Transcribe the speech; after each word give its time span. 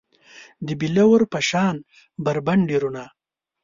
د 0.65 0.67
بیلور 0.79 1.21
په 1.31 1.39
شان 1.49 1.75
بربنډې 2.23 2.77
رڼا 2.83 3.05